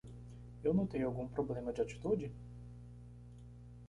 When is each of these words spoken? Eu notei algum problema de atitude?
Eu 0.63 0.73
notei 0.73 1.03
algum 1.03 1.27
problema 1.27 1.71
de 1.71 1.79
atitude? 1.79 2.31